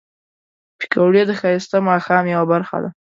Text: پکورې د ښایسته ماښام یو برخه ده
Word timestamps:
پکورې 0.79 1.21
د 1.29 1.31
ښایسته 1.39 1.77
ماښام 1.89 2.25
یو 2.35 2.43
برخه 2.51 2.77
ده 2.83 2.89